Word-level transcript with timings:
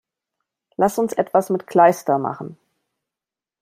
Lass 0.77 0.97
uns 0.97 1.13
etwas 1.13 1.51
mit 1.51 1.67
Kleister 1.67 2.17
machen! 2.17 2.57